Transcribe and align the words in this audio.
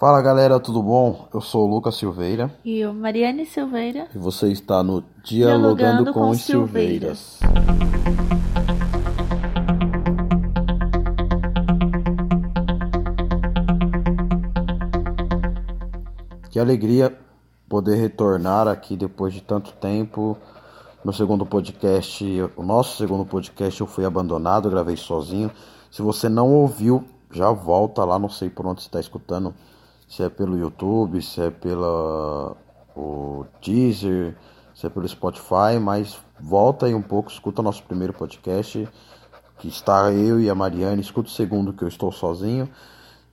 Fala 0.00 0.22
galera, 0.22 0.58
tudo 0.58 0.82
bom? 0.82 1.28
Eu 1.30 1.42
sou 1.42 1.68
o 1.68 1.70
Lucas 1.70 1.94
Silveira. 1.94 2.50
E 2.64 2.78
eu, 2.78 2.94
Mariane 2.94 3.44
Silveira. 3.44 4.08
E 4.14 4.16
você 4.16 4.50
está 4.50 4.82
no 4.82 5.04
Dialogando, 5.22 5.76
Dialogando 5.76 6.12
com, 6.14 6.20
com, 6.20 6.30
os 6.30 6.40
Silveiras. 6.40 7.18
Silveiras. 7.18 7.70
Que 16.48 16.58
alegria 16.58 17.14
poder 17.68 17.96
retornar 17.96 18.66
aqui 18.68 18.96
depois 18.96 19.34
de 19.34 19.42
tanto 19.42 19.70
tempo. 19.74 20.38
Meu 21.04 21.12
segundo 21.12 21.44
podcast, 21.44 22.24
o 22.56 22.62
nosso 22.62 22.96
segundo 22.96 23.26
podcast, 23.26 23.78
eu 23.78 23.86
fui 23.86 24.06
abandonado, 24.06 24.70
gravei 24.70 24.96
sozinho. 24.96 25.50
Se 25.90 26.00
você 26.00 26.26
não 26.26 26.50
ouviu, 26.54 27.04
já 27.30 27.50
volta 27.52 28.02
lá, 28.02 28.18
não 28.18 28.30
sei 28.30 28.48
por 28.48 28.66
onde 28.66 28.80
você 28.80 28.88
está 28.88 28.98
escutando 28.98 29.54
se 30.10 30.24
é 30.24 30.28
pelo 30.28 30.58
YouTube, 30.58 31.22
se 31.22 31.40
é 31.40 31.50
pela 31.50 32.56
o 32.96 33.46
Deezer, 33.62 34.36
se 34.74 34.84
é 34.84 34.90
pelo 34.90 35.08
Spotify, 35.08 35.78
mas 35.80 36.18
volta 36.40 36.86
aí 36.86 36.94
um 36.94 37.00
pouco, 37.00 37.30
escuta 37.30 37.62
nosso 37.62 37.84
primeiro 37.84 38.12
podcast, 38.12 38.88
que 39.56 39.68
está 39.68 40.10
eu 40.10 40.40
e 40.40 40.50
a 40.50 40.54
Mariane, 40.54 41.00
escuta 41.00 41.28
o 41.28 41.32
segundo 41.32 41.72
que 41.72 41.84
eu 41.84 41.88
estou 41.88 42.10
sozinho. 42.10 42.68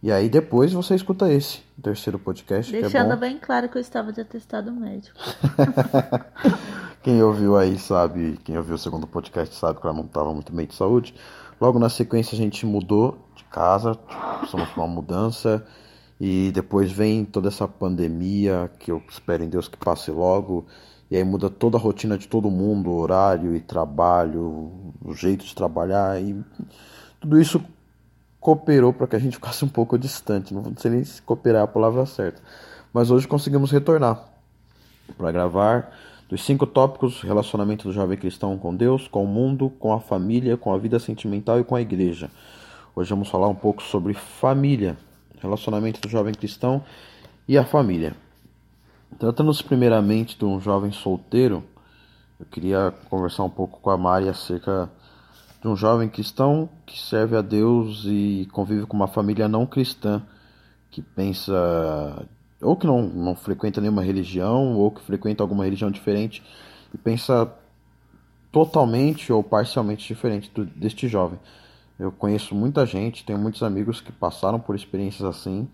E 0.03 0.11
aí 0.11 0.29
depois 0.29 0.71
você 0.71 0.93
escuta 0.93 1.33
esse, 1.33 1.63
terceiro 1.81 2.19
podcast. 2.19 2.71
Deixando 2.71 3.13
é 3.13 3.15
bem 3.15 3.39
claro 3.39 3.67
que 3.67 3.77
eu 3.79 3.81
estava 3.81 4.13
de 4.13 4.21
atestado 4.21 4.71
médico. 4.71 5.17
quem 7.01 7.23
ouviu 7.23 7.57
aí 7.57 7.79
sabe, 7.79 8.39
quem 8.43 8.55
ouviu 8.55 8.75
o 8.75 8.77
segundo 8.77 9.07
podcast 9.07 9.55
sabe 9.55 9.81
que 9.81 9.87
ela 9.87 9.95
não 9.95 10.05
estava 10.05 10.31
muito 10.31 10.53
bem 10.53 10.67
de 10.67 10.75
saúde. 10.75 11.15
Logo 11.59 11.79
na 11.79 11.89
sequência 11.89 12.35
a 12.35 12.37
gente 12.37 12.67
mudou 12.67 13.17
de 13.35 13.43
casa, 13.45 13.95
precisamos 13.95 14.69
uma 14.77 14.85
mudança. 14.85 15.65
E 16.19 16.51
depois 16.51 16.91
vem 16.91 17.23
toda 17.23 17.47
essa 17.47 17.67
pandemia, 17.67 18.71
que 18.79 18.91
eu 18.91 19.01
espero 19.07 19.43
em 19.43 19.49
Deus 19.49 19.67
que 19.67 19.77
passe 19.77 20.09
logo, 20.09 20.65
e 21.11 21.15
aí 21.15 21.23
muda 21.23 21.49
toda 21.49 21.77
a 21.77 21.79
rotina 21.79 22.17
de 22.17 22.27
todo 22.27 22.49
mundo, 22.49 22.91
horário 22.91 23.55
e 23.55 23.61
trabalho, 23.61 24.71
o 25.03 25.13
jeito 25.13 25.45
de 25.45 25.53
trabalhar, 25.53 26.19
e 26.21 26.35
tudo 27.19 27.39
isso 27.39 27.63
cooperou 28.39 28.91
para 28.91 29.07
que 29.07 29.15
a 29.15 29.19
gente 29.19 29.35
ficasse 29.37 29.63
um 29.63 29.69
pouco 29.69 29.97
distante. 29.97 30.53
Não 30.53 30.73
sei 30.77 30.91
nem 30.91 31.03
se 31.03 31.21
cooperar 31.21 31.61
é 31.61 31.63
a 31.63 31.67
palavra 31.67 32.05
certa. 32.05 32.41
Mas 32.91 33.11
hoje 33.11 33.27
conseguimos 33.27 33.69
retornar 33.69 34.23
para 35.17 35.31
gravar 35.31 35.91
dos 36.27 36.43
cinco 36.43 36.65
tópicos: 36.65 37.21
relacionamento 37.21 37.87
do 37.87 37.93
jovem 37.93 38.17
cristão 38.17 38.57
com 38.57 38.75
Deus, 38.75 39.07
com 39.07 39.23
o 39.23 39.27
mundo, 39.27 39.69
com 39.79 39.93
a 39.93 39.99
família, 39.99 40.57
com 40.57 40.73
a 40.73 40.77
vida 40.77 40.97
sentimental 40.97 41.59
e 41.59 41.63
com 41.63 41.75
a 41.75 41.81
igreja. 41.81 42.31
Hoje 42.95 43.09
vamos 43.11 43.29
falar 43.29 43.47
um 43.47 43.55
pouco 43.55 43.83
sobre 43.83 44.15
família 44.15 44.97
relacionamento 45.41 46.01
do 46.01 46.09
jovem 46.09 46.33
cristão 46.33 46.83
e 47.47 47.57
a 47.57 47.65
família. 47.65 48.15
Tratando-se 49.17 49.63
primeiramente 49.63 50.37
de 50.37 50.45
um 50.45 50.59
jovem 50.59 50.91
solteiro, 50.91 51.63
eu 52.39 52.45
queria 52.45 52.93
conversar 53.09 53.43
um 53.43 53.49
pouco 53.49 53.79
com 53.79 53.89
a 53.89 53.97
Mari 53.97 54.29
acerca 54.29 54.91
de 55.61 55.67
um 55.67 55.75
jovem 55.75 56.07
cristão 56.07 56.69
que 56.85 56.99
serve 56.99 57.35
a 57.35 57.41
Deus 57.41 58.03
e 58.05 58.47
convive 58.51 58.85
com 58.85 58.95
uma 58.95 59.07
família 59.07 59.47
não 59.47 59.65
cristã, 59.65 60.21
que 60.91 61.01
pensa 61.01 62.27
ou 62.61 62.75
que 62.75 62.87
não, 62.87 63.03
não 63.03 63.35
frequenta 63.35 63.79
nenhuma 63.79 64.03
religião, 64.03 64.75
ou 64.75 64.91
que 64.91 65.01
frequenta 65.01 65.43
alguma 65.43 65.63
religião 65.63 65.91
diferente 65.91 66.43
e 66.93 66.97
pensa 66.97 67.51
totalmente 68.51 69.31
ou 69.31 69.43
parcialmente 69.43 70.07
diferente 70.07 70.49
do, 70.53 70.65
deste 70.65 71.07
jovem. 71.07 71.39
Eu 71.99 72.11
conheço 72.11 72.53
muita 72.53 72.85
gente, 72.85 73.25
tenho 73.25 73.39
muitos 73.39 73.63
amigos 73.63 73.99
que 73.99 74.11
passaram 74.11 74.59
por 74.59 74.75
experiências 74.75 75.27
assim 75.27 75.67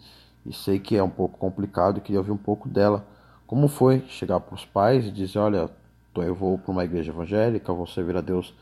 e 0.46 0.54
sei 0.54 0.80
que 0.80 0.96
é 0.96 1.04
um 1.04 1.10
pouco 1.10 1.38
complicado 1.38 1.98
e 1.98 2.02
queria 2.02 2.20
ouvir 2.20 2.32
um 2.32 2.38
pouco 2.38 2.70
dela. 2.70 3.06
Como 3.46 3.68
foi 3.68 4.02
chegar 4.08 4.40
para 4.40 4.56
os 4.56 4.66
pais 4.66 5.06
e 5.06 5.12
dizer: 5.12 5.40
Olha, 5.40 5.70
eu 6.16 6.34
vou 6.36 6.58
para 6.58 6.72
uma 6.72 6.84
igreja 6.86 7.12
evangélica, 7.12 7.74
vou 7.74 7.86
servir 7.86 8.16
a 8.16 8.22
Deus 8.22 8.54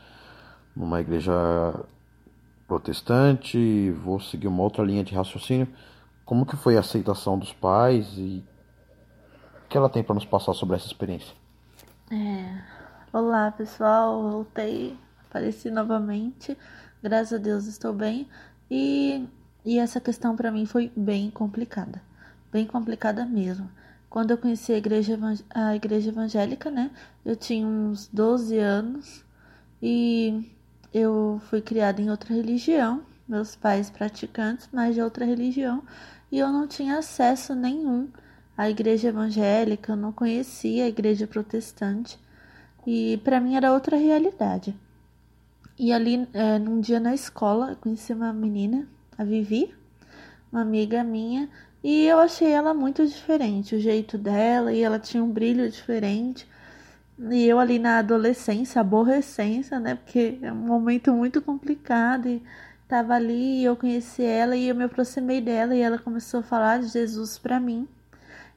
numa 0.74 1.00
igreja 1.00 1.32
protestante, 2.66 3.90
vou 3.90 4.18
seguir 4.18 4.48
uma 4.48 4.62
outra 4.62 4.84
linha 4.84 5.04
de 5.04 5.14
raciocínio. 5.14 5.68
Como 6.24 6.46
que 6.46 6.56
foi 6.56 6.76
a 6.76 6.80
aceitação 6.80 7.38
dos 7.38 7.52
pais 7.52 8.14
e 8.16 8.44
o 9.64 9.68
que 9.68 9.76
ela 9.76 9.88
tem 9.88 10.02
para 10.02 10.14
nos 10.14 10.24
passar 10.24 10.52
sobre 10.54 10.76
essa 10.76 10.86
experiência? 10.86 11.34
É... 12.10 12.82
Olá 13.12 13.50
pessoal, 13.50 14.30
voltei, 14.30 14.96
apareci 15.28 15.70
novamente. 15.70 16.56
Graças 17.02 17.32
a 17.32 17.38
Deus 17.38 17.66
estou 17.66 17.92
bem. 17.92 18.28
E, 18.70 19.26
e 19.64 19.78
essa 19.78 20.00
questão 20.00 20.36
para 20.36 20.52
mim 20.52 20.66
foi 20.66 20.92
bem 20.94 21.30
complicada. 21.30 22.00
Bem 22.52 22.64
complicada 22.64 23.26
mesmo. 23.26 23.68
Quando 24.08 24.30
eu 24.30 24.38
conheci 24.38 24.72
a 24.72 24.78
igreja, 24.78 25.18
a 25.50 25.74
igreja 25.74 26.10
evangélica, 26.10 26.70
né? 26.70 26.90
Eu 27.24 27.34
tinha 27.34 27.66
uns 27.66 28.08
12 28.12 28.56
anos 28.58 29.24
e 29.82 30.48
eu 30.94 31.40
fui 31.48 31.60
criada 31.60 32.00
em 32.00 32.10
outra 32.10 32.32
religião. 32.34 33.02
Meus 33.26 33.56
pais 33.56 33.90
praticantes, 33.90 34.68
mas 34.72 34.94
de 34.94 35.02
outra 35.02 35.24
religião. 35.24 35.82
E 36.30 36.38
eu 36.38 36.52
não 36.52 36.68
tinha 36.68 36.98
acesso 36.98 37.54
nenhum 37.54 38.08
à 38.56 38.70
igreja 38.70 39.08
evangélica, 39.08 39.92
eu 39.92 39.96
não 39.96 40.12
conhecia 40.12 40.84
a 40.84 40.88
igreja 40.88 41.26
protestante. 41.26 42.18
E 42.86 43.20
para 43.24 43.40
mim 43.40 43.56
era 43.56 43.72
outra 43.72 43.96
realidade. 43.96 44.74
E 45.82 45.92
ali, 45.92 46.28
é, 46.32 46.60
num 46.60 46.80
dia 46.80 47.00
na 47.00 47.12
escola, 47.12 47.76
conheci 47.80 48.12
uma 48.12 48.32
menina, 48.32 48.86
a 49.18 49.24
Vivi, 49.24 49.74
uma 50.52 50.60
amiga 50.60 51.02
minha, 51.02 51.48
e 51.82 52.06
eu 52.06 52.20
achei 52.20 52.52
ela 52.52 52.72
muito 52.72 53.04
diferente, 53.04 53.74
o 53.74 53.80
jeito 53.80 54.16
dela, 54.16 54.72
e 54.72 54.80
ela 54.80 55.00
tinha 55.00 55.24
um 55.24 55.28
brilho 55.28 55.68
diferente. 55.68 56.48
E 57.18 57.44
eu 57.48 57.58
ali 57.58 57.80
na 57.80 57.98
adolescência, 57.98 58.80
aborrecência, 58.80 59.80
né? 59.80 59.96
Porque 59.96 60.38
é 60.40 60.52
um 60.52 60.54
momento 60.54 61.12
muito 61.12 61.42
complicado 61.42 62.28
e 62.28 62.40
tava 62.86 63.14
ali, 63.14 63.62
e 63.62 63.64
eu 63.64 63.74
conheci 63.74 64.22
ela 64.22 64.54
e 64.54 64.68
eu 64.68 64.76
me 64.76 64.84
aproximei 64.84 65.40
dela 65.40 65.74
e 65.74 65.80
ela 65.80 65.98
começou 65.98 66.40
a 66.40 66.44
falar 66.44 66.78
de 66.78 66.86
Jesus 66.86 67.38
para 67.38 67.58
mim. 67.58 67.88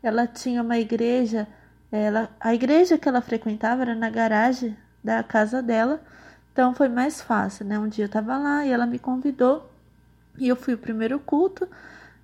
Ela 0.04 0.28
tinha 0.28 0.62
uma 0.62 0.78
igreja, 0.78 1.48
ela, 1.92 2.30
a 2.40 2.54
igreja 2.54 3.00
que 3.00 3.10
ela 3.10 3.20
frequentava 3.20 3.82
era 3.82 3.96
na 3.96 4.12
garagem 4.12 4.78
da 5.04 5.24
casa 5.24 5.60
dela. 5.60 6.04
Então 6.56 6.74
foi 6.74 6.88
mais 6.88 7.20
fácil, 7.20 7.66
né? 7.66 7.78
Um 7.78 7.90
dia 7.90 8.06
eu 8.06 8.10
tava 8.10 8.38
lá 8.38 8.66
e 8.66 8.72
ela 8.72 8.86
me 8.86 8.98
convidou 8.98 9.70
e 10.38 10.48
eu 10.48 10.56
fui 10.56 10.74
o 10.74 10.78
primeiro 10.78 11.20
culto 11.20 11.68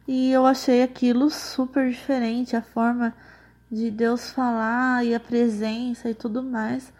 e 0.08 0.32
eu 0.32 0.46
achei 0.46 0.82
aquilo 0.82 1.30
super 1.30 1.90
diferente, 1.90 2.56
a 2.56 2.62
forma 2.62 3.14
de 3.70 3.92
Deus 3.92 4.32
falar 4.32 5.06
e 5.06 5.14
a 5.14 5.20
presença 5.20 6.10
e 6.10 6.14
tudo 6.14 6.42
mais. 6.42 6.94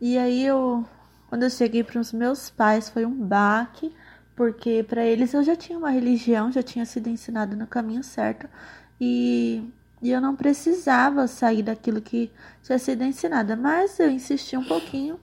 E 0.00 0.16
aí 0.16 0.44
eu, 0.46 0.84
quando 1.28 1.42
eu 1.42 1.50
cheguei 1.50 1.82
para 1.82 1.98
os 2.00 2.12
meus 2.12 2.50
pais, 2.50 2.88
foi 2.88 3.04
um 3.04 3.26
baque, 3.26 3.92
porque 4.36 4.84
para 4.84 5.04
eles 5.04 5.34
eu 5.34 5.42
já 5.42 5.56
tinha 5.56 5.76
uma 5.76 5.90
religião, 5.90 6.52
já 6.52 6.62
tinha 6.62 6.86
sido 6.86 7.08
ensinado 7.08 7.56
no 7.56 7.66
caminho 7.66 8.04
certo 8.04 8.48
e, 9.00 9.68
e 10.00 10.08
eu 10.12 10.20
não 10.20 10.36
precisava 10.36 11.26
sair 11.26 11.64
daquilo 11.64 12.00
que 12.00 12.30
tinha 12.62 12.78
sido 12.78 13.02
ensinada, 13.02 13.56
mas 13.56 13.98
eu 13.98 14.08
insisti 14.08 14.56
um 14.56 14.64
pouquinho 14.64 15.18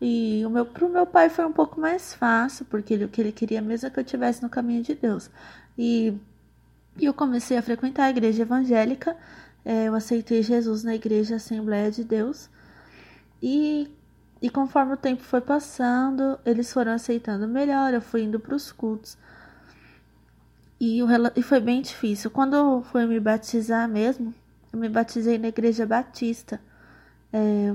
e 0.00 0.44
o 0.46 0.50
meu, 0.50 0.64
pro 0.64 0.88
meu 0.88 1.04
pai 1.06 1.28
foi 1.28 1.44
um 1.44 1.52
pouco 1.52 1.80
mais 1.80 2.14
fácil, 2.14 2.64
porque 2.66 2.94
ele, 2.94 3.04
o 3.04 3.08
que 3.08 3.20
ele 3.20 3.32
queria 3.32 3.60
mesmo 3.60 3.88
é 3.88 3.90
que 3.90 3.98
eu 3.98 4.04
estivesse 4.04 4.42
no 4.42 4.48
caminho 4.48 4.82
de 4.82 4.94
Deus. 4.94 5.28
E, 5.76 6.14
e 6.98 7.04
eu 7.04 7.14
comecei 7.14 7.56
a 7.56 7.62
frequentar 7.62 8.04
a 8.04 8.10
igreja 8.10 8.42
evangélica, 8.42 9.16
é, 9.64 9.88
eu 9.88 9.94
aceitei 9.94 10.42
Jesus 10.42 10.84
na 10.84 10.94
igreja 10.94 11.36
Assembleia 11.36 11.90
de 11.90 12.04
Deus. 12.04 12.48
E, 13.42 13.90
e 14.40 14.48
conforme 14.48 14.94
o 14.94 14.96
tempo 14.96 15.22
foi 15.22 15.40
passando, 15.40 16.38
eles 16.46 16.72
foram 16.72 16.92
aceitando 16.92 17.48
melhor, 17.48 17.92
eu 17.92 18.00
fui 18.00 18.22
indo 18.22 18.38
para 18.38 18.54
os 18.54 18.70
cultos. 18.70 19.18
E, 20.80 21.02
o, 21.02 21.08
e 21.34 21.42
foi 21.42 21.60
bem 21.60 21.82
difícil. 21.82 22.30
Quando 22.30 22.54
eu 22.54 22.82
fui 22.82 23.04
me 23.04 23.18
batizar 23.18 23.88
mesmo, 23.88 24.32
eu 24.72 24.78
me 24.78 24.88
batizei 24.88 25.38
na 25.38 25.48
igreja 25.48 25.84
batista. 25.84 26.60
É, 27.32 27.74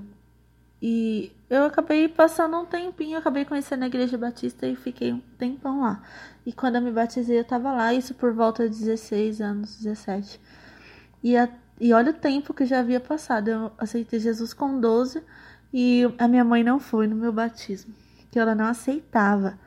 e 0.81 1.31
eu 1.53 1.65
acabei 1.65 2.07
passando 2.07 2.57
um 2.57 2.65
tempinho, 2.65 3.17
acabei 3.17 3.45
conhecendo 3.45 3.83
a 3.83 3.87
igreja 3.87 4.17
batista 4.17 4.65
e 4.65 4.75
fiquei 4.75 5.13
um 5.13 5.19
tempão 5.37 5.81
lá. 5.81 6.01
E 6.45 6.51
quando 6.51 6.77
eu 6.77 6.81
me 6.81 6.91
batizei, 6.91 7.39
eu 7.39 7.43
tava 7.43 7.71
lá, 7.71 7.93
isso 7.93 8.13
por 8.15 8.33
volta 8.33 8.67
de 8.67 8.79
16 8.79 9.39
anos, 9.39 9.77
17. 9.77 10.41
E, 11.23 11.37
a, 11.37 11.47
e 11.79 11.93
olha 11.93 12.11
o 12.11 12.13
tempo 12.13 12.53
que 12.53 12.65
já 12.65 12.79
havia 12.79 12.99
passado. 12.99 13.49
Eu 13.49 13.71
aceitei 13.77 14.19
Jesus 14.19 14.53
com 14.53 14.79
12 14.79 15.23
e 15.71 16.03
a 16.17 16.27
minha 16.27 16.43
mãe 16.43 16.63
não 16.63 16.79
foi 16.79 17.05
no 17.07 17.15
meu 17.15 17.31
batismo, 17.31 17.93
que 18.31 18.39
ela 18.39 18.55
não 18.55 18.65
aceitava. 18.65 19.59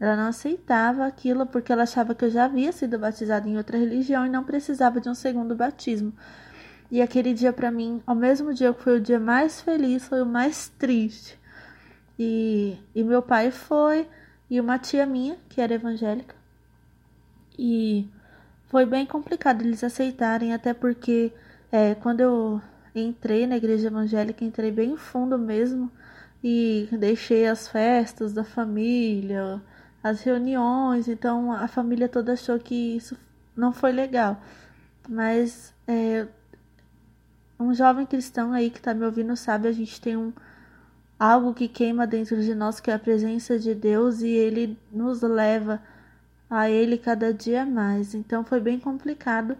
Ela 0.00 0.16
não 0.16 0.28
aceitava 0.28 1.06
aquilo 1.06 1.46
porque 1.46 1.70
ela 1.72 1.82
achava 1.82 2.14
que 2.14 2.24
eu 2.24 2.30
já 2.30 2.46
havia 2.46 2.72
sido 2.72 2.98
batizada 2.98 3.48
em 3.48 3.56
outra 3.56 3.78
religião 3.78 4.24
e 4.26 4.30
não 4.30 4.44
precisava 4.44 5.00
de 5.00 5.08
um 5.08 5.14
segundo 5.14 5.54
batismo. 5.54 6.12
E 6.90 7.02
aquele 7.02 7.34
dia 7.34 7.52
para 7.52 7.70
mim, 7.70 8.02
ao 8.06 8.14
mesmo 8.14 8.54
dia 8.54 8.72
que 8.72 8.82
foi 8.82 8.98
o 8.98 9.00
dia 9.00 9.18
mais 9.18 9.60
feliz, 9.60 10.06
foi 10.06 10.22
o 10.22 10.26
mais 10.26 10.68
triste. 10.68 11.38
E, 12.18 12.78
e 12.94 13.02
meu 13.02 13.20
pai 13.22 13.50
foi, 13.50 14.08
e 14.48 14.60
uma 14.60 14.78
tia 14.78 15.04
minha, 15.04 15.36
que 15.48 15.60
era 15.60 15.74
evangélica. 15.74 16.34
E 17.58 18.08
foi 18.68 18.86
bem 18.86 19.04
complicado 19.06 19.62
eles 19.62 19.82
aceitarem, 19.82 20.54
até 20.54 20.72
porque 20.72 21.32
é, 21.72 21.94
quando 21.94 22.20
eu 22.20 22.60
entrei 22.94 23.46
na 23.46 23.56
igreja 23.56 23.88
evangélica, 23.88 24.44
entrei 24.44 24.70
bem 24.70 24.96
fundo 24.96 25.38
mesmo 25.38 25.90
e 26.42 26.88
deixei 26.92 27.46
as 27.46 27.68
festas 27.68 28.32
da 28.32 28.44
família, 28.44 29.60
as 30.02 30.22
reuniões, 30.22 31.08
então 31.08 31.52
a 31.52 31.66
família 31.66 32.08
toda 32.08 32.32
achou 32.32 32.58
que 32.58 32.96
isso 32.96 33.16
não 33.56 33.72
foi 33.72 33.92
legal. 33.92 34.40
Mas 35.08 35.74
é, 35.86 36.26
um 37.58 37.74
jovem 37.74 38.06
cristão 38.06 38.52
aí 38.52 38.70
que 38.70 38.78
está 38.78 38.92
me 38.94 39.04
ouvindo 39.04 39.36
sabe, 39.36 39.68
a 39.68 39.72
gente 39.72 40.00
tem 40.00 40.16
um 40.16 40.32
algo 41.18 41.54
que 41.54 41.68
queima 41.68 42.06
dentro 42.06 42.40
de 42.42 42.54
nós, 42.54 42.80
que 42.80 42.90
é 42.90 42.94
a 42.94 42.98
presença 42.98 43.58
de 43.58 43.74
Deus, 43.74 44.20
e 44.20 44.28
ele 44.28 44.78
nos 44.92 45.22
leva 45.22 45.80
a 46.48 46.70
Ele 46.70 46.98
cada 46.98 47.32
dia 47.32 47.64
mais. 47.64 48.14
Então 48.14 48.44
foi 48.44 48.60
bem 48.60 48.78
complicado, 48.78 49.56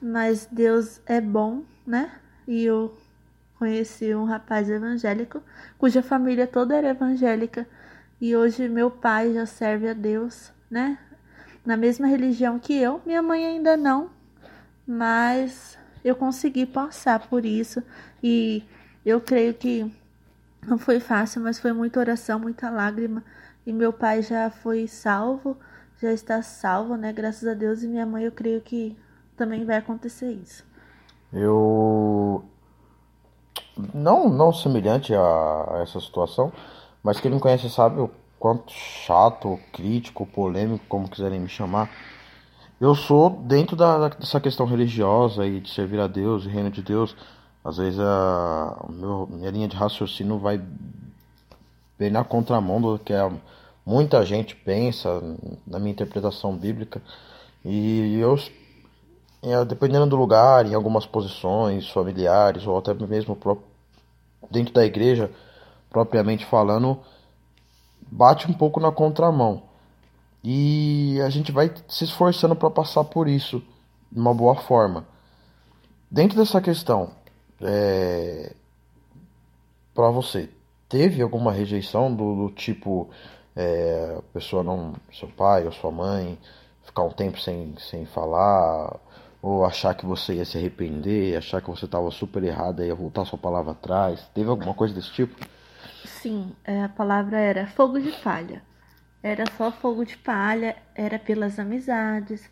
mas 0.00 0.46
Deus 0.50 1.00
é 1.06 1.20
bom, 1.20 1.64
né? 1.86 2.12
E 2.46 2.64
eu 2.64 2.96
conheci 3.58 4.14
um 4.14 4.24
rapaz 4.24 4.68
evangélico, 4.68 5.42
cuja 5.78 6.02
família 6.02 6.46
toda 6.46 6.76
era 6.76 6.90
evangélica, 6.90 7.66
e 8.20 8.36
hoje 8.36 8.68
meu 8.68 8.90
pai 8.90 9.32
já 9.32 9.46
serve 9.46 9.88
a 9.88 9.94
Deus, 9.94 10.52
né? 10.70 10.98
Na 11.64 11.76
mesma 11.76 12.06
religião 12.06 12.58
que 12.58 12.74
eu, 12.74 13.00
minha 13.04 13.22
mãe 13.22 13.44
ainda 13.44 13.76
não, 13.76 14.10
mas 14.86 15.76
eu 16.06 16.14
consegui 16.14 16.64
passar 16.64 17.18
por 17.28 17.44
isso 17.44 17.82
e 18.22 18.62
eu 19.04 19.20
creio 19.20 19.52
que 19.54 19.92
não 20.64 20.78
foi 20.78 21.00
fácil, 21.00 21.42
mas 21.42 21.58
foi 21.58 21.72
muita 21.72 21.98
oração, 21.98 22.38
muita 22.38 22.70
lágrima. 22.70 23.24
E 23.66 23.72
meu 23.72 23.92
pai 23.92 24.22
já 24.22 24.48
foi 24.48 24.86
salvo, 24.86 25.56
já 26.00 26.12
está 26.12 26.40
salvo, 26.42 26.94
né? 26.96 27.12
Graças 27.12 27.48
a 27.48 27.54
Deus. 27.54 27.82
E 27.82 27.88
minha 27.88 28.06
mãe, 28.06 28.22
eu 28.22 28.30
creio 28.30 28.60
que 28.60 28.96
também 29.36 29.64
vai 29.64 29.78
acontecer 29.78 30.30
isso. 30.30 30.64
Eu. 31.32 32.44
Não, 33.92 34.28
não 34.28 34.52
semelhante 34.52 35.12
a 35.12 35.80
essa 35.82 36.00
situação, 36.00 36.52
mas 37.02 37.18
quem 37.18 37.30
não 37.30 37.40
conhece 37.40 37.68
sabe 37.68 38.00
o 38.00 38.10
quanto 38.38 38.72
chato, 38.72 39.58
crítico, 39.72 40.24
polêmico, 40.24 40.84
como 40.88 41.10
quiserem 41.10 41.40
me 41.40 41.48
chamar. 41.48 41.90
Eu 42.78 42.94
sou 42.94 43.30
dentro 43.30 43.74
da, 43.74 44.08
dessa 44.08 44.38
questão 44.38 44.66
religiosa 44.66 45.46
e 45.46 45.60
de 45.60 45.70
servir 45.70 45.98
a 45.98 46.06
Deus, 46.06 46.44
o 46.44 46.48
reino 46.48 46.70
de 46.70 46.82
Deus. 46.82 47.16
Às 47.64 47.78
vezes 47.78 47.98
a 47.98 48.84
meu, 48.90 49.26
minha 49.30 49.50
linha 49.50 49.66
de 49.66 49.74
raciocínio 49.74 50.38
vai 50.38 50.60
bem 51.98 52.10
na 52.10 52.22
contramão 52.22 52.78
do 52.78 52.98
que 52.98 53.14
a, 53.14 53.32
muita 53.84 54.26
gente 54.26 54.54
pensa 54.54 55.22
na 55.66 55.78
minha 55.78 55.92
interpretação 55.92 56.54
bíblica. 56.54 57.00
E 57.64 58.18
eu, 58.20 58.36
dependendo 59.64 60.06
do 60.06 60.16
lugar, 60.16 60.66
em 60.66 60.74
algumas 60.74 61.06
posições 61.06 61.88
familiares 61.88 62.66
ou 62.66 62.76
até 62.76 62.92
mesmo 62.92 63.38
dentro 64.50 64.74
da 64.74 64.84
igreja, 64.84 65.30
propriamente 65.88 66.44
falando, 66.44 67.00
bate 68.02 68.46
um 68.50 68.52
pouco 68.52 68.78
na 68.78 68.92
contramão. 68.92 69.65
E 70.48 71.20
a 71.22 71.28
gente 71.28 71.50
vai 71.50 71.74
se 71.88 72.04
esforçando 72.04 72.54
para 72.54 72.70
passar 72.70 73.02
por 73.02 73.26
isso 73.26 73.60
de 74.12 74.20
uma 74.20 74.32
boa 74.32 74.54
forma. 74.54 75.04
Dentro 76.08 76.38
dessa 76.38 76.60
questão, 76.60 77.10
é, 77.60 78.54
para 79.92 80.08
você, 80.08 80.48
teve 80.88 81.20
alguma 81.20 81.50
rejeição 81.50 82.14
do, 82.14 82.46
do 82.46 82.54
tipo 82.54 83.10
é, 83.56 84.18
a 84.20 84.22
pessoa 84.32 84.62
não, 84.62 84.94
seu 85.12 85.26
pai 85.26 85.64
ou 85.66 85.72
sua 85.72 85.90
mãe, 85.90 86.38
ficar 86.84 87.02
um 87.02 87.10
tempo 87.10 87.40
sem, 87.40 87.74
sem 87.80 88.06
falar, 88.06 89.00
ou 89.42 89.64
achar 89.64 89.96
que 89.96 90.06
você 90.06 90.34
ia 90.34 90.44
se 90.44 90.56
arrepender, 90.56 91.36
achar 91.36 91.60
que 91.60 91.68
você 91.68 91.86
estava 91.86 92.08
super 92.12 92.44
errada 92.44 92.84
e 92.84 92.86
ia 92.86 92.94
voltar 92.94 93.24
sua 93.24 93.36
palavra 93.36 93.72
atrás? 93.72 94.24
Teve 94.32 94.48
alguma 94.48 94.74
coisa 94.74 94.94
desse 94.94 95.10
tipo? 95.10 95.44
Sim, 96.04 96.52
é, 96.62 96.84
a 96.84 96.88
palavra 96.88 97.36
era 97.36 97.66
fogo 97.66 97.98
de 97.98 98.12
palha. 98.12 98.62
Era 99.22 99.44
só 99.56 99.72
fogo 99.72 100.04
de 100.04 100.16
palha, 100.16 100.76
era 100.94 101.18
pelas 101.18 101.58
amizades. 101.58 102.48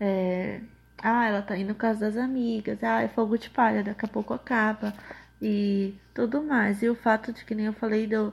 É, 0.00 0.60
ah, 1.02 1.26
ela 1.26 1.42
tá 1.42 1.56
indo 1.56 1.68
no 1.68 1.74
caso 1.74 2.00
das 2.00 2.16
amigas. 2.16 2.82
Ah, 2.82 3.02
é 3.02 3.08
fogo 3.08 3.36
de 3.38 3.50
palha, 3.50 3.82
daqui 3.84 4.04
a 4.04 4.08
pouco 4.08 4.34
acaba. 4.34 4.94
E 5.40 5.94
tudo 6.14 6.42
mais. 6.42 6.82
E 6.82 6.88
o 6.88 6.94
fato 6.94 7.32
de 7.32 7.44
que 7.44 7.54
nem 7.54 7.66
eu 7.66 7.72
falei 7.74 8.06
de 8.06 8.14
eu 8.14 8.32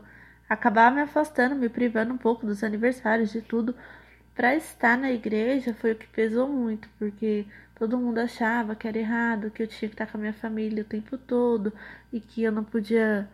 acabar 0.49 0.91
me 0.91 1.01
afastando, 1.01 1.55
me 1.55 1.69
privando 1.69 2.13
um 2.13 2.17
pouco 2.17 2.45
dos 2.45 2.63
aniversários, 2.63 3.31
de 3.31 3.41
tudo, 3.41 3.75
para 4.35 4.55
estar 4.55 4.97
na 4.97 5.11
igreja 5.11 5.73
foi 5.73 5.93
o 5.93 5.95
que 5.95 6.07
pesou 6.07 6.47
muito, 6.47 6.89
porque 6.99 7.45
todo 7.75 7.97
mundo 7.97 8.19
achava 8.19 8.75
que 8.75 8.87
era 8.87 8.97
errado, 8.97 9.51
que 9.51 9.63
eu 9.63 9.67
tinha 9.67 9.89
que 9.89 9.95
estar 9.95 10.07
com 10.07 10.17
a 10.17 10.21
minha 10.21 10.33
família 10.33 10.83
o 10.83 10.85
tempo 10.85 11.17
todo 11.17 11.73
e 12.11 12.19
que 12.19 12.43
eu 12.43 12.51
não 12.51 12.63
podia 12.63 13.27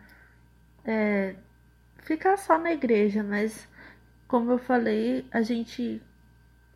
é, 0.84 1.34
ficar 1.98 2.36
só 2.38 2.58
na 2.58 2.72
igreja, 2.72 3.22
mas 3.22 3.68
como 4.30 4.52
eu 4.52 4.58
falei, 4.58 5.26
a 5.32 5.42
gente 5.42 6.00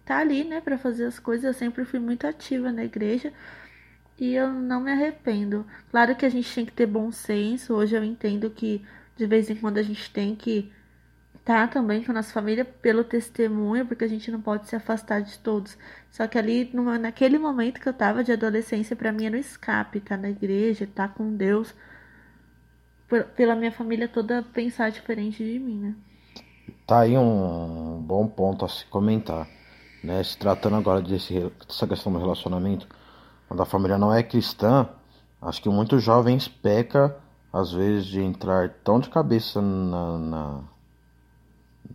tá 0.04 0.18
ali, 0.18 0.42
né, 0.44 0.60
para 0.60 0.76
fazer 0.76 1.06
as 1.06 1.20
coisas. 1.20 1.44
Eu 1.44 1.54
sempre 1.54 1.84
fui 1.84 2.00
muito 2.00 2.26
ativa 2.26 2.72
na 2.72 2.84
igreja 2.84 3.32
e 4.18 4.34
eu 4.34 4.52
não 4.52 4.80
me 4.80 4.90
arrependo. 4.90 5.64
Claro 5.90 6.16
que 6.16 6.26
a 6.26 6.28
gente 6.28 6.52
tem 6.52 6.66
que 6.66 6.72
ter 6.72 6.86
bom 6.86 7.12
senso. 7.12 7.74
Hoje 7.74 7.96
eu 7.96 8.02
entendo 8.04 8.50
que 8.50 8.84
de 9.16 9.26
vez 9.26 9.48
em 9.50 9.54
quando 9.56 9.78
a 9.78 9.82
gente 9.82 10.10
tem 10.12 10.34
que 10.34 10.72
tá 11.44 11.68
também 11.68 12.02
com 12.02 12.10
a 12.12 12.14
nossa 12.14 12.32
família 12.32 12.64
pelo 12.64 13.04
testemunho, 13.04 13.86
porque 13.86 14.04
a 14.04 14.08
gente 14.08 14.30
não 14.32 14.40
pode 14.40 14.68
se 14.68 14.74
afastar 14.74 15.20
de 15.22 15.38
todos. 15.38 15.78
Só 16.10 16.26
que 16.26 16.38
ali, 16.38 16.70
naquele 17.00 17.38
momento 17.38 17.80
que 17.80 17.88
eu 17.88 17.92
tava 17.94 18.24
de 18.24 18.32
adolescência, 18.32 18.96
para 18.96 19.12
mim 19.12 19.26
era 19.26 19.36
um 19.36 19.40
escape, 19.40 20.00
tá 20.00 20.16
na 20.16 20.30
igreja, 20.30 20.88
tá 20.92 21.06
com 21.06 21.36
Deus, 21.36 21.74
por, 23.08 23.24
pela 23.24 23.54
minha 23.54 23.72
família 23.72 24.08
toda 24.08 24.42
pensar 24.42 24.90
diferente 24.90 25.44
de 25.44 25.58
mim, 25.58 25.78
né? 25.80 25.94
Tá 26.86 27.00
aí 27.00 27.16
um 27.16 28.02
bom 28.06 28.26
ponto 28.26 28.64
a 28.64 28.68
se 28.68 28.84
comentar. 28.86 29.48
Né? 30.02 30.22
Se 30.22 30.36
tratando 30.36 30.76
agora 30.76 31.00
desse, 31.00 31.50
dessa 31.66 31.86
questão 31.86 32.12
do 32.12 32.18
relacionamento, 32.18 32.86
quando 33.48 33.62
a 33.62 33.66
família 33.66 33.96
não 33.96 34.12
é 34.12 34.22
cristã, 34.22 34.88
acho 35.40 35.62
que 35.62 35.68
muitos 35.68 36.02
jovens 36.02 36.46
peca 36.46 37.16
às 37.52 37.72
vezes 37.72 38.06
de 38.06 38.20
entrar 38.20 38.68
tão 38.82 39.00
de 39.00 39.08
cabeça 39.08 39.62
na, 39.62 40.18
na 40.18 40.60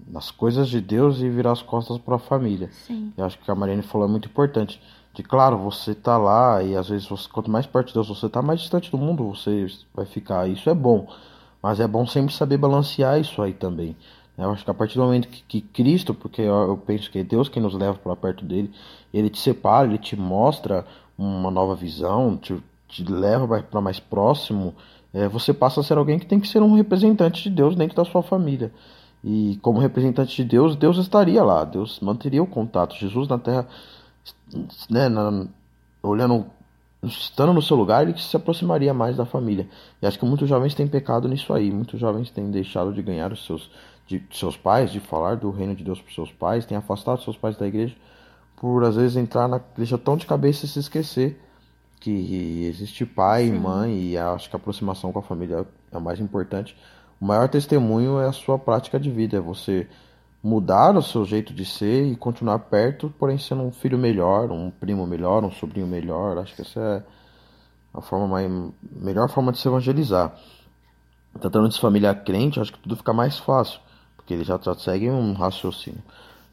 nas 0.07 0.31
coisas 0.31 0.69
de 0.69 0.81
Deus 0.81 1.19
e 1.19 1.29
virar 1.29 1.51
as 1.51 1.61
costas 1.61 1.97
para 1.97 2.15
a 2.15 2.19
família. 2.19 2.69
Sim. 2.71 3.13
Eu 3.17 3.25
acho 3.25 3.37
que 3.39 3.49
a 3.49 3.55
Mariane 3.55 3.81
falou 3.81 4.07
é 4.07 4.11
muito 4.11 4.27
importante. 4.27 4.81
De 5.13 5.23
claro, 5.23 5.57
você 5.57 5.93
tá 5.93 6.17
lá 6.17 6.63
e 6.63 6.75
às 6.75 6.89
vezes 6.89 7.07
você, 7.07 7.27
quanto 7.27 7.49
mais 7.49 7.65
perto 7.65 7.87
de 7.87 7.93
Deus 7.93 8.07
você 8.07 8.29
tá, 8.29 8.41
mais 8.41 8.61
distante 8.61 8.89
do 8.89 8.97
mundo 8.97 9.27
você 9.27 9.67
vai 9.93 10.05
ficar. 10.05 10.47
Isso 10.47 10.69
é 10.69 10.73
bom, 10.73 11.07
mas 11.61 11.79
é 11.79 11.87
bom 11.87 12.05
sempre 12.07 12.33
saber 12.33 12.57
balancear 12.57 13.19
isso 13.19 13.41
aí 13.41 13.53
também. 13.53 13.95
Eu 14.39 14.51
acho 14.51 14.63
que 14.63 14.71
a 14.71 14.73
partir 14.73 14.95
do 14.95 15.03
momento 15.03 15.27
que, 15.27 15.41
que 15.41 15.61
Cristo, 15.61 16.13
porque 16.13 16.41
eu, 16.41 16.53
eu, 16.69 16.77
penso 16.77 17.11
que 17.11 17.19
é 17.19 17.23
Deus 17.23 17.49
quem 17.49 17.61
nos 17.61 17.73
leva 17.73 17.97
para 17.97 18.15
perto 18.15 18.45
dele, 18.45 18.71
ele 19.13 19.29
te 19.29 19.39
separa, 19.39 19.87
ele 19.87 19.97
te 19.97 20.15
mostra 20.15 20.85
uma 21.17 21.51
nova 21.51 21.75
visão, 21.75 22.37
te, 22.37 22.55
te 22.87 23.03
leva 23.03 23.61
para 23.61 23.81
mais 23.81 23.99
próximo, 23.99 24.73
é, 25.13 25.27
você 25.27 25.53
passa 25.53 25.81
a 25.81 25.83
ser 25.83 25.97
alguém 25.97 26.19
que 26.19 26.25
tem 26.25 26.39
que 26.39 26.47
ser 26.47 26.61
um 26.61 26.73
representante 26.73 27.43
de 27.43 27.49
Deus 27.49 27.75
dentro 27.75 27.95
da 27.95 28.05
sua 28.05 28.23
família. 28.23 28.71
E 29.23 29.59
como 29.61 29.79
representante 29.79 30.35
de 30.35 30.43
Deus, 30.45 30.75
Deus 30.75 30.97
estaria 30.97 31.43
lá, 31.43 31.65
Deus 31.65 31.99
manteria 31.99 32.41
o 32.41 32.47
contato. 32.47 32.95
Jesus 32.95 33.27
na 33.27 33.37
terra, 33.37 33.67
né, 34.89 35.09
na, 35.09 35.45
olhando, 36.01 36.45
estando 37.03 37.51
no 37.51 37.61
seu 37.61 37.75
lugar, 37.75 38.07
ele 38.07 38.17
se 38.17 38.37
aproximaria 38.37 38.93
mais 38.93 39.17
da 39.17 39.25
família. 39.25 39.67
E 40.01 40.07
acho 40.07 40.17
que 40.17 40.25
muitos 40.25 40.47
jovens 40.47 40.73
têm 40.73 40.87
pecado 40.87 41.27
nisso 41.27 41.53
aí, 41.53 41.69
muitos 41.71 41.99
jovens 41.99 42.29
têm 42.29 42.49
deixado 42.49 42.93
de 42.93 43.01
ganhar 43.01 43.33
os 43.33 43.45
seus 43.45 43.69
de 44.09 44.25
seus 44.31 44.57
pais, 44.57 44.91
de 44.91 44.99
falar 44.99 45.35
do 45.35 45.51
reino 45.51 45.75
de 45.75 45.83
Deus 45.83 46.01
para 46.01 46.11
seus 46.11 46.31
pais, 46.31 46.65
tem 46.65 46.75
afastado 46.75 47.21
seus 47.21 47.37
pais 47.37 47.55
da 47.55 47.67
igreja, 47.67 47.95
por 48.55 48.83
às 48.83 48.95
vezes 48.95 49.15
entrar 49.15 49.47
na 49.47 49.57
igreja 49.57 49.99
tão 49.99 50.17
de 50.17 50.25
cabeça 50.25 50.65
e 50.65 50.67
se 50.67 50.79
esquecer 50.79 51.39
que 51.99 52.65
existe 52.65 53.05
pai 53.05 53.47
e 53.47 53.51
mãe 53.51 54.11
e 54.11 54.17
acho 54.17 54.49
que 54.49 54.55
a 54.55 54.59
aproximação 54.59 55.11
com 55.11 55.19
a 55.19 55.21
família 55.23 55.67
é 55.91 55.97
o 55.97 56.01
mais 56.01 56.19
importante. 56.19 56.75
O 57.21 57.25
maior 57.25 57.47
testemunho 57.49 58.19
é 58.19 58.27
a 58.27 58.31
sua 58.31 58.57
prática 58.57 58.99
de 58.99 59.11
vida, 59.11 59.37
é 59.37 59.39
você 59.39 59.87
mudar 60.41 60.95
o 60.95 61.03
seu 61.03 61.23
jeito 61.23 61.53
de 61.53 61.65
ser 61.65 62.05
e 62.07 62.15
continuar 62.15 62.59
perto, 62.59 63.13
porém 63.19 63.37
sendo 63.37 63.61
um 63.61 63.71
filho 63.71 63.97
melhor, 63.97 64.49
um 64.49 64.71
primo 64.71 65.05
melhor, 65.05 65.43
um 65.43 65.51
sobrinho 65.51 65.85
melhor. 65.85 66.37
Acho 66.39 66.55
que 66.55 66.61
essa 66.61 66.79
é 66.79 67.03
a 67.93 68.01
forma 68.01 68.27
mais 68.27 68.49
melhor 68.81 69.29
forma 69.29 69.51
de 69.51 69.59
se 69.59 69.67
evangelizar. 69.67 70.33
Tratando 71.39 71.69
de 71.69 71.79
família 71.79 72.15
crente, 72.15 72.59
acho 72.59 72.73
que 72.73 72.79
tudo 72.79 72.95
fica 72.95 73.13
mais 73.13 73.37
fácil. 73.37 73.79
Porque 74.29 74.35
ele 74.35 74.43
já, 74.43 74.59
já 74.59 74.75
segue 74.75 75.09
um 75.09 75.33
raciocínio 75.33 76.03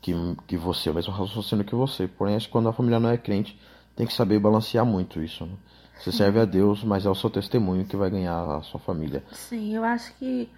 que, 0.00 0.14
que 0.46 0.56
você, 0.56 0.88
o 0.88 0.94
mesmo 0.94 1.12
raciocínio 1.12 1.62
que 1.62 1.74
você. 1.74 2.08
Porém, 2.08 2.34
acho 2.34 2.46
que 2.46 2.52
quando 2.52 2.70
a 2.70 2.72
família 2.72 2.98
não 2.98 3.10
é 3.10 3.18
crente, 3.18 3.60
tem 3.94 4.06
que 4.06 4.14
saber 4.14 4.38
balancear 4.38 4.86
muito 4.86 5.22
isso. 5.22 5.44
Né? 5.44 5.52
Você 5.98 6.10
serve 6.10 6.40
a 6.40 6.46
Deus, 6.46 6.82
mas 6.82 7.04
é 7.04 7.10
o 7.10 7.14
seu 7.14 7.28
testemunho 7.28 7.84
que 7.84 7.94
vai 7.94 8.08
ganhar 8.08 8.40
a 8.56 8.62
sua 8.62 8.80
família. 8.80 9.22
Sim, 9.30 9.76
eu 9.76 9.84
acho 9.84 10.14
que 10.14 10.48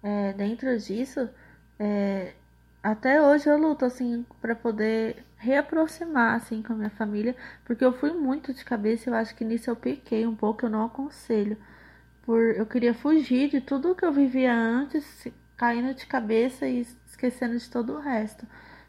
é, 0.00 0.32
dentro 0.32 0.78
disso, 0.78 1.28
é, 1.76 2.34
até 2.80 3.20
hoje 3.20 3.48
eu 3.48 3.58
luto 3.58 3.84
assim 3.84 4.24
para 4.40 4.54
poder 4.54 5.24
reaproximar 5.38 6.36
assim 6.36 6.62
com 6.62 6.72
a 6.72 6.76
minha 6.76 6.90
família, 6.90 7.34
porque 7.64 7.84
eu 7.84 7.92
fui 7.92 8.12
muito 8.12 8.54
de 8.54 8.64
cabeça, 8.64 9.10
eu 9.10 9.14
acho 9.14 9.34
que 9.34 9.44
nisso 9.44 9.68
eu 9.68 9.74
pequei 9.74 10.24
um 10.24 10.36
pouco, 10.36 10.66
eu 10.66 10.70
não 10.70 10.84
aconselho. 10.84 11.56
Por 12.22 12.38
eu 12.54 12.64
queria 12.64 12.94
fugir 12.94 13.50
de 13.50 13.60
tudo 13.60 13.92
que 13.92 14.04
eu 14.04 14.12
vivia 14.12 14.54
antes, 14.54 15.26
caindo 15.60 15.92
de 15.92 16.06
cabeça 16.06 16.66
e 16.66 16.80
esquecendo 17.06 17.58
de 17.58 17.68
todo 17.68 17.92
o 17.92 18.00
resto. 18.00 18.46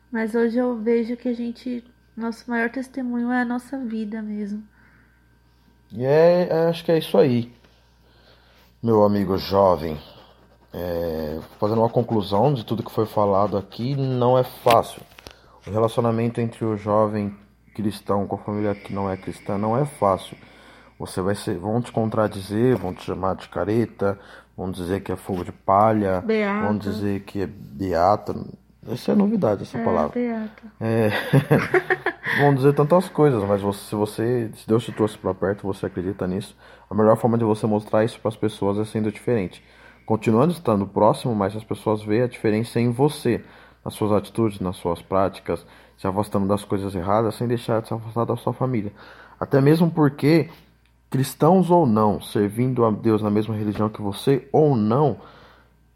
Mas 0.09 0.33
hoje 0.33 0.57
eu 0.57 0.77
vejo 0.77 1.17
que 1.17 1.27
a 1.27 1.33
gente, 1.33 1.83
nosso 2.15 2.49
maior 2.49 2.69
testemunho 2.69 3.29
é 3.29 3.41
a 3.41 3.45
nossa 3.45 3.77
vida 3.77 4.21
mesmo. 4.21 4.63
E 5.91 6.05
é, 6.05 6.47
é 6.49 6.69
acho 6.69 6.85
que 6.85 6.93
é 6.93 6.97
isso 6.97 7.17
aí, 7.17 7.51
meu 8.81 9.03
amigo 9.03 9.37
jovem. 9.37 9.99
É, 10.73 11.41
fazendo 11.59 11.79
uma 11.81 11.89
conclusão 11.89 12.53
de 12.53 12.63
tudo 12.63 12.83
que 12.83 12.91
foi 12.91 13.05
falado 13.05 13.57
aqui, 13.57 13.93
não 13.93 14.37
é 14.37 14.43
fácil. 14.45 15.01
O 15.67 15.71
relacionamento 15.71 16.39
entre 16.39 16.63
o 16.63 16.77
jovem 16.77 17.35
cristão 17.75 18.25
com 18.25 18.35
a 18.35 18.39
família 18.39 18.73
que 18.73 18.93
não 18.93 19.09
é 19.09 19.17
cristã 19.17 19.57
não 19.57 19.77
é 19.77 19.83
fácil. 19.83 20.37
Você 20.97 21.19
vai 21.19 21.35
ser, 21.35 21.57
vão 21.57 21.81
te 21.81 21.91
contradizer, 21.91 22.77
vão 22.77 22.93
te 22.93 23.03
chamar 23.03 23.35
de 23.35 23.49
careta, 23.49 24.17
vão 24.61 24.69
dizer 24.69 25.01
que 25.01 25.11
é 25.11 25.15
fogo 25.15 25.43
de 25.43 25.51
palha, 25.51 26.21
beata. 26.21 26.67
vão 26.67 26.77
dizer 26.77 27.21
que 27.21 27.41
é 27.41 27.47
beata. 27.47 28.35
Essa 28.87 29.11
é 29.11 29.15
novidade, 29.15 29.63
essa 29.63 29.79
é, 29.79 29.83
palavra. 29.83 30.11
Beata. 30.13 30.63
É. 30.79 31.09
vão 32.39 32.53
dizer 32.53 32.73
tantas 32.73 33.09
coisas, 33.09 33.43
mas 33.43 33.59
você, 33.61 33.79
se 33.89 33.95
você, 33.95 34.51
se 34.53 34.67
Deus 34.67 34.83
te 34.83 34.91
trouxe 34.91 35.17
para 35.17 35.33
perto, 35.33 35.65
você 35.65 35.87
acredita 35.87 36.27
nisso, 36.27 36.55
a 36.87 36.93
melhor 36.93 37.17
forma 37.17 37.39
de 37.39 37.43
você 37.43 37.65
mostrar 37.65 38.05
isso 38.05 38.19
para 38.19 38.29
as 38.29 38.35
pessoas 38.35 38.77
é 38.77 38.85
sendo 38.85 39.11
diferente. 39.11 39.63
Continuando 40.05 40.53
estando 40.53 40.85
próximo, 40.85 41.33
mas 41.33 41.55
as 41.55 41.63
pessoas 41.63 42.03
veem 42.03 42.21
a 42.21 42.27
diferença 42.27 42.79
em 42.79 42.91
você, 42.91 43.43
nas 43.83 43.95
suas 43.95 44.11
atitudes, 44.11 44.59
nas 44.59 44.75
suas 44.75 45.01
práticas, 45.01 45.65
se 45.97 46.05
afastando 46.05 46.47
das 46.47 46.63
coisas 46.63 46.93
erradas, 46.93 47.33
sem 47.33 47.47
deixar 47.47 47.81
de 47.81 47.87
se 47.87 47.93
afastar 47.95 48.25
da 48.25 48.35
sua 48.35 48.53
família. 48.53 48.91
Até 49.39 49.59
mesmo 49.59 49.89
porque, 49.89 50.49
cristãos 51.11 51.69
ou 51.69 51.85
não, 51.85 52.21
servindo 52.21 52.85
a 52.85 52.89
Deus 52.89 53.21
na 53.21 53.29
mesma 53.29 53.53
religião 53.53 53.89
que 53.89 54.01
você 54.01 54.47
ou 54.49 54.77
não, 54.77 55.19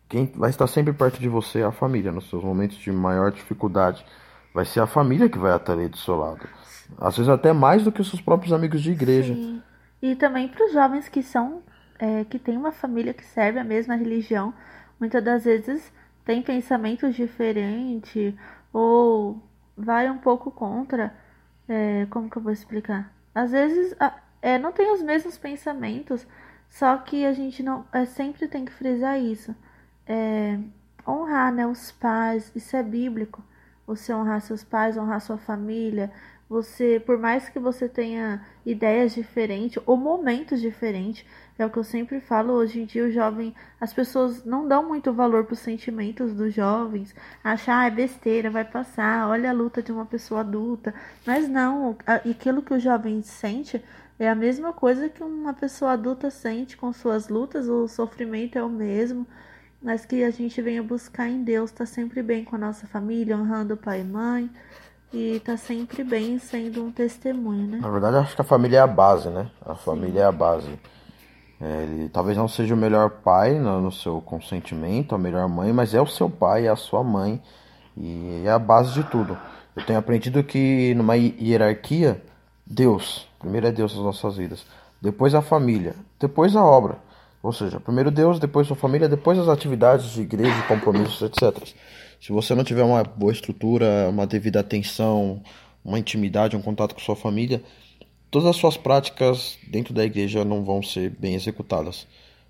quem 0.09 0.25
vai 0.35 0.49
estar 0.49 0.67
sempre 0.67 0.91
perto 0.91 1.19
de 1.19 1.29
você 1.29 1.61
é 1.61 1.63
a 1.63 1.71
família, 1.71 2.11
nos 2.11 2.29
seus 2.29 2.43
momentos 2.43 2.77
de 2.77 2.91
maior 2.91 3.31
dificuldade. 3.31 4.05
Vai 4.53 4.65
ser 4.65 4.81
a 4.81 4.87
família 4.87 5.29
que 5.29 5.37
vai 5.37 5.55
estar 5.55 5.73
ali 5.73 5.87
do 5.87 5.97
seu 5.97 6.17
lado. 6.17 6.47
Às 6.99 7.15
vezes 7.15 7.29
até 7.29 7.53
mais 7.53 7.83
do 7.83 7.91
que 7.91 8.01
os 8.01 8.09
seus 8.09 8.21
próprios 8.21 8.51
amigos 8.51 8.81
de 8.81 8.91
igreja. 8.91 9.33
Sim. 9.33 9.63
E 10.01 10.15
também 10.15 10.49
para 10.49 10.65
os 10.65 10.73
jovens 10.73 11.07
que 11.07 11.23
são 11.23 11.63
é, 11.97 12.25
que 12.25 12.37
tem 12.37 12.57
uma 12.57 12.73
família 12.73 13.13
que 13.13 13.25
serve 13.25 13.57
a 13.57 13.63
mesma 13.63 13.95
religião, 13.95 14.53
muitas 14.99 15.23
das 15.23 15.45
vezes 15.45 15.91
tem 16.25 16.41
pensamentos 16.41 17.15
diferentes 17.15 18.33
ou 18.73 19.41
vai 19.77 20.09
um 20.09 20.17
pouco 20.17 20.51
contra. 20.51 21.15
É, 21.67 22.05
como 22.09 22.29
que 22.29 22.37
eu 22.37 22.41
vou 22.41 22.51
explicar? 22.51 23.11
Às 23.33 23.51
vezes 23.51 23.95
é, 24.45 24.59
não 24.59 24.71
tem 24.71 24.93
os 24.93 25.01
mesmos 25.01 25.39
pensamentos, 25.39 26.27
só 26.69 26.95
que 26.97 27.25
a 27.25 27.33
gente 27.33 27.63
não 27.63 27.83
é, 27.91 28.05
sempre 28.05 28.47
tem 28.47 28.63
que 28.63 28.71
frisar 28.71 29.19
isso. 29.19 29.55
É, 30.05 30.59
honrar 31.07 31.51
né, 31.51 31.65
os 31.65 31.91
pais, 31.91 32.51
isso 32.55 32.77
é 32.77 32.83
bíblico. 32.83 33.43
Você 33.87 34.13
honrar 34.13 34.39
seus 34.41 34.63
pais, 34.63 34.97
honrar 34.97 35.19
sua 35.19 35.39
família, 35.39 36.11
você, 36.47 37.01
por 37.03 37.17
mais 37.17 37.49
que 37.49 37.57
você 37.57 37.89
tenha 37.89 38.45
ideias 38.63 39.15
diferentes 39.15 39.81
ou 39.83 39.97
momentos 39.97 40.61
diferentes, 40.61 41.25
é 41.57 41.65
o 41.65 41.69
que 41.69 41.77
eu 41.77 41.83
sempre 41.83 42.19
falo, 42.19 42.53
hoje 42.53 42.81
em 42.81 42.85
dia 42.85 43.05
o 43.05 43.11
jovem, 43.11 43.55
as 43.81 43.93
pessoas 43.93 44.45
não 44.45 44.67
dão 44.67 44.87
muito 44.87 45.11
valor 45.11 45.45
para 45.45 45.53
os 45.53 45.59
sentimentos 45.59 46.33
dos 46.33 46.53
jovens, 46.53 47.15
achar 47.43 47.79
ah, 47.79 47.87
é 47.87 47.89
besteira, 47.89 48.51
vai 48.51 48.63
passar, 48.63 49.27
olha 49.27 49.49
a 49.49 49.53
luta 49.53 49.81
de 49.81 49.91
uma 49.91 50.05
pessoa 50.05 50.41
adulta. 50.41 50.93
Mas 51.25 51.47
não, 51.47 51.97
aquilo 52.05 52.61
que 52.61 52.73
o 52.75 52.79
jovem 52.79 53.23
sente 53.23 53.83
é 54.17 54.29
a 54.29 54.35
mesma 54.35 54.71
coisa 54.71 55.09
que 55.09 55.23
uma 55.23 55.53
pessoa 55.53 55.91
adulta 55.91 56.29
sente 56.29 56.77
com 56.77 56.91
suas 56.93 57.29
lutas, 57.29 57.67
o 57.67 57.87
sofrimento 57.87 58.57
é 58.57 58.63
o 58.63 58.69
mesmo, 58.69 59.27
mas 59.81 60.05
que 60.05 60.23
a 60.23 60.31
gente 60.31 60.61
venha 60.61 60.81
buscar 60.81 61.27
em 61.27 61.43
Deus, 61.43 61.71
tá 61.71 61.85
sempre 61.85 62.23
bem 62.23 62.43
com 62.43 62.55
a 62.55 62.59
nossa 62.59 62.87
família, 62.87 63.37
honrando 63.37 63.75
pai 63.77 64.01
e 64.01 64.03
mãe 64.03 64.49
e 65.13 65.39
tá 65.39 65.55
sempre 65.55 66.03
bem 66.03 66.37
sendo 66.39 66.83
um 66.83 66.91
testemunho, 66.91 67.67
né? 67.67 67.79
Na 67.81 67.89
verdade, 67.89 68.17
acho 68.17 68.35
que 68.35 68.41
a 68.41 68.45
família 68.45 68.79
é 68.79 68.81
a 68.81 68.87
base, 68.87 69.29
né? 69.29 69.49
A 69.65 69.75
família 69.75 70.21
é 70.21 70.25
a 70.25 70.31
base. 70.31 70.79
É, 71.59 71.83
ele 71.83 72.09
talvez 72.09 72.37
não 72.37 72.47
seja 72.47 72.73
o 72.73 72.77
melhor 72.77 73.09
pai 73.09 73.57
no, 73.57 73.79
no, 73.79 73.91
seu 73.91 74.19
consentimento, 74.21 75.15
a 75.15 75.17
melhor 75.17 75.47
mãe, 75.47 75.71
mas 75.71 75.93
é 75.93 76.01
o 76.01 76.07
seu 76.07 76.29
pai, 76.29 76.67
é 76.67 76.69
a 76.69 76.75
sua 76.75 77.01
mãe 77.03 77.41
e 77.95 78.43
é 78.45 78.49
a 78.49 78.59
base 78.59 78.93
de 78.93 79.03
tudo. 79.03 79.37
Eu 79.75 79.85
tenho 79.85 79.99
aprendido 79.99 80.43
que 80.43 80.93
numa 80.95 81.15
hierarquia, 81.15 82.21
Deus, 82.65 83.27
primeiro 83.37 83.67
é 83.67 83.71
Deus 83.71 83.93
nas 83.95 84.03
nossas 84.03 84.37
vidas, 84.37 84.65
depois 85.01 85.35
a 85.35 85.41
família, 85.41 85.95
depois 86.19 86.55
a 86.55 86.63
obra. 86.63 86.97
Ou 87.43 87.53
seja, 87.53 87.79
primeiro 87.79 88.09
Deus, 88.09 88.39
depois 88.39 88.65
sua 88.65 88.75
família, 88.75 89.07
depois 89.07 89.37
as 89.37 89.47
atividades 89.47 90.13
de 90.13 90.21
igreja, 90.21 90.63
compromissos, 90.67 91.21
etc. 91.21 91.55
Se 92.19 92.31
você 92.31 92.55
não 92.55 92.63
tiver 92.63 92.81
uma 92.81 93.03
boa 93.03 93.31
estrutura, 93.31 94.09
uma 94.09 94.25
devida 94.25 94.61
atenção, 94.61 95.43
uma 95.83 95.99
intimidade, 95.99 96.57
um 96.57 96.61
contato 96.61 96.95
com 96.95 97.01
sua 97.01 97.15
família, 97.15 97.61
todas 98.31 98.47
as 98.47 98.55
suas 98.55 98.77
práticas 98.77 99.59
dentro 99.67 99.93
da 99.93 100.03
igreja 100.03 100.43
não 100.43 100.63
vão 100.63 100.81
ser 100.81 101.11
bem 101.11 101.35
executadas. 101.35 102.07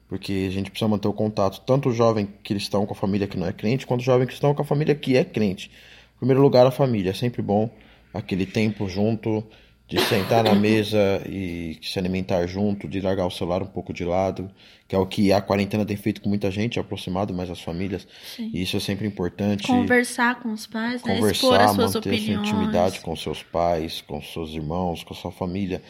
Porque 0.07 0.45
a 0.47 0.51
gente 0.51 0.71
precisa 0.71 0.87
manter 0.87 1.09
o 1.09 1.13
contato, 1.13 1.61
tanto 1.65 1.89
o 1.89 1.93
jovem 1.93 2.25
cristão 2.41 2.85
com 2.85 2.93
a 2.93 2.95
família 2.95 3.27
que 3.27 3.37
não 3.37 3.47
é 3.47 3.51
crente, 3.51 3.85
quanto 3.85 3.99
o 3.99 4.05
jovem 4.05 4.25
cristão 4.25 4.55
com 4.55 4.61
a 4.61 4.65
família 4.65 4.95
que 4.95 5.17
é 5.17 5.25
crente. 5.25 5.69
Em 6.15 6.19
primeiro 6.19 6.41
lugar, 6.41 6.65
a 6.65 6.71
família. 6.71 7.09
É 7.09 7.13
sempre 7.13 7.41
bom 7.41 7.69
aquele 8.13 8.45
tempo 8.45 8.87
junto, 8.87 9.43
de 9.87 9.99
sentar 10.01 10.43
na 10.43 10.55
mesa 10.55 11.21
e 11.29 11.77
se 11.81 11.99
alimentar 11.99 12.47
junto, 12.47 12.87
de 12.87 12.99
largar 12.99 13.27
o 13.27 13.31
celular 13.31 13.61
um 13.61 13.67
pouco 13.67 13.93
de 13.93 14.03
lado, 14.03 14.49
que 14.87 14.95
é 14.95 14.97
o 14.97 15.05
que 15.05 15.31
a 15.31 15.39
quarentena 15.39 15.85
tem 15.85 15.95
feito 15.95 16.21
com 16.21 16.29
muita 16.29 16.49
gente, 16.49 16.79
aproximado 16.79 17.33
mais 17.33 17.51
as 17.51 17.61
famílias. 17.61 18.07
Sim. 18.35 18.49
E 18.51 18.63
isso 18.63 18.77
é 18.77 18.79
sempre 18.79 19.05
importante. 19.05 19.67
Conversar 19.67 20.41
com 20.41 20.51
os 20.51 20.65
pais, 20.65 21.03
né? 21.03 21.15
Conversar, 21.15 21.31
expor 21.31 21.59
as 21.59 21.71
suas 21.71 21.95
manter 21.95 22.09
opiniões. 22.09 22.47
Essa 22.47 22.55
intimidade 22.55 22.99
com 23.01 23.15
seus 23.15 23.43
pais, 23.43 24.01
com 24.01 24.21
seus 24.21 24.51
irmãos, 24.51 25.03
com 25.03 25.13
sua 25.13 25.31
família. 25.31 25.83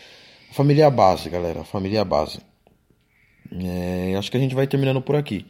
A 0.51 0.53
família 0.53 0.83
é 0.83 0.85
a 0.87 0.91
base, 0.91 1.29
galera. 1.29 1.61
A 1.61 1.65
família 1.65 1.99
é 1.99 2.01
a 2.01 2.05
base. 2.05 2.39
É, 3.51 4.15
acho 4.17 4.29
que 4.29 4.35
a 4.35 4.39
gente 4.39 4.55
vai 4.55 4.67
terminando 4.67 5.01
por 5.01 5.15
aqui 5.15 5.45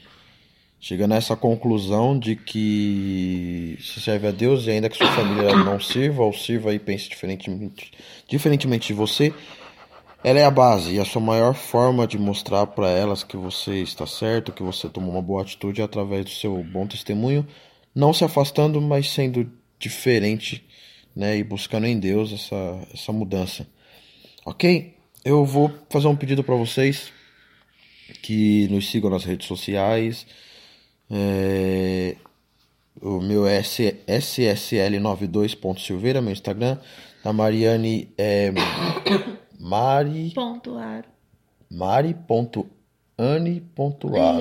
chegando 0.86 1.14
a 1.14 1.16
essa 1.16 1.36
conclusão 1.36 2.18
de 2.18 2.36
que 2.36 3.76
se 3.82 4.00
serve 4.00 4.28
a 4.28 4.32
Deus 4.32 4.68
e 4.68 4.70
ainda 4.70 4.88
que 4.88 4.96
sua 4.96 5.12
família 5.14 5.56
não 5.56 5.80
sirva 5.80 6.22
ou 6.22 6.32
sirva 6.32 6.76
e 6.76 6.78
pense 6.78 7.10
diferentemente, 7.10 7.92
diferentemente 8.28 8.88
de 8.90 8.94
você, 8.94 9.34
ela 10.24 10.38
é 10.38 10.46
a 10.46 10.52
base 10.52 10.94
e 10.94 11.00
a 11.00 11.06
sua 11.06 11.24
maior 11.24 11.56
forma 11.56 12.06
de 12.06 12.20
mostrar 12.20 12.68
para 12.68 12.88
elas 12.88 13.24
que 13.24 13.36
você 13.36 13.82
está 13.82 14.06
certo, 14.06 14.52
que 14.52 14.62
você 14.62 14.88
tomou 14.88 15.10
uma 15.10 15.24
boa 15.24 15.42
atitude 15.42 15.82
através 15.82 16.26
do 16.26 16.30
seu 16.30 16.64
bom 16.64 16.86
testemunho, 16.86 17.48
não 17.96 18.14
se 18.14 18.24
afastando, 18.24 18.80
mas 18.80 19.10
sendo 19.10 19.52
diferente, 19.80 20.64
né, 21.16 21.36
e 21.36 21.44
buscando 21.44 21.88
em 21.88 21.98
Deus 21.98 22.32
essa 22.32 22.88
essa 22.94 23.12
mudança. 23.12 23.66
OK? 24.46 24.94
Eu 25.24 25.44
vou 25.46 25.74
fazer 25.90 26.08
um 26.08 26.16
pedido 26.16 26.44
para 26.44 26.54
vocês 26.54 27.12
que 28.22 28.68
nos 28.68 28.88
sigam 28.92 29.10
nas 29.10 29.24
redes 29.24 29.48
sociais, 29.48 30.28
é, 31.10 32.16
o 33.02 33.20
meu 33.22 33.46
é 33.46 33.62
SSL92.silveira, 33.62 36.22
meu 36.22 36.32
Instagram. 36.32 36.78
Da 37.24 37.32
Mariane 37.34 38.10
é 38.18 38.52
Mari. 39.60 40.32
Ponto 40.34 40.78
aro. 40.78 41.06
Mari.ane.aro. 41.70 42.66